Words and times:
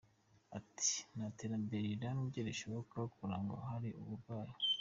Ati:"Nta 0.57 1.25
terambere 1.37 1.83
rirambye 1.91 2.39
rishobora 2.47 3.01
kurangwa 3.15 3.55
ahari 3.63 3.89
uburwayi. 4.01 4.53